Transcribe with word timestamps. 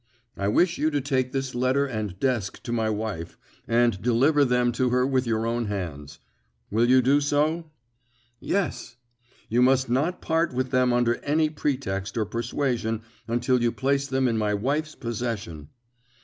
I 0.35 0.47
wish 0.47 0.79
you 0.79 0.89
to 0.89 0.99
take 0.99 1.31
this 1.31 1.53
letter 1.53 1.85
and 1.85 2.19
desk 2.19 2.63
to 2.63 2.71
my 2.71 2.89
wife, 2.89 3.37
and 3.67 4.01
deliver 4.01 4.43
them 4.43 4.71
to 4.71 4.89
her 4.89 5.05
with 5.05 5.27
your 5.27 5.45
own 5.45 5.65
hands. 5.67 6.17
Will 6.71 6.89
you 6.89 7.03
do 7.03 7.21
so?" 7.21 7.69
"Yes." 8.39 8.95
"You 9.47 9.61
must 9.61 9.89
not 9.91 10.19
part 10.19 10.53
with 10.55 10.71
them 10.71 10.91
under 10.91 11.17
any 11.17 11.51
pretext 11.51 12.17
or 12.17 12.25
persuasion 12.25 13.03
until 13.27 13.61
you 13.61 13.71
place 13.71 14.07
them 14.07 14.27
in 14.27 14.39
my 14.39 14.55
wife's 14.55 14.95
possession." 14.95 15.69